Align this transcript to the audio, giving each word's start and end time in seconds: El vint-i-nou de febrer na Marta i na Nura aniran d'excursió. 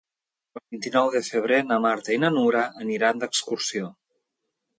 El 0.59 0.63
vint-i-nou 0.75 1.11
de 1.15 1.21
febrer 1.27 1.59
na 1.73 1.77
Marta 1.83 2.15
i 2.15 2.17
na 2.25 2.33
Nura 2.39 2.65
aniran 2.87 3.23
d'excursió. 3.25 3.93